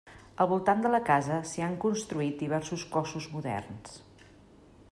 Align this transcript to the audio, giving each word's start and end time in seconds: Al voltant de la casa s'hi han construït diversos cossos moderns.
Al 0.43 0.47
voltant 0.51 0.79
de 0.85 0.91
la 0.93 1.01
casa 1.09 1.37
s'hi 1.51 1.65
han 1.67 1.77
construït 1.85 2.41
diversos 2.43 2.89
cossos 2.97 3.29
moderns. 3.37 4.01